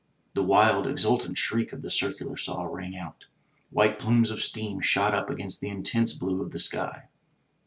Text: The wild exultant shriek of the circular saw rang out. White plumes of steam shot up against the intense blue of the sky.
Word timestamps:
The 0.33 0.41
wild 0.41 0.87
exultant 0.87 1.37
shriek 1.37 1.71
of 1.71 1.83
the 1.83 1.91
circular 1.91 2.35
saw 2.35 2.63
rang 2.63 2.97
out. 2.97 3.27
White 3.69 3.99
plumes 3.99 4.31
of 4.31 4.41
steam 4.41 4.79
shot 4.81 5.13
up 5.13 5.29
against 5.29 5.61
the 5.61 5.69
intense 5.69 6.11
blue 6.11 6.41
of 6.41 6.49
the 6.49 6.59
sky. 6.59 7.09